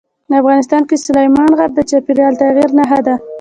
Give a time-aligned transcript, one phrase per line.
[0.41, 3.15] افغانستان کې سلیمان غر د چاپېریال د تغیر نښه ده.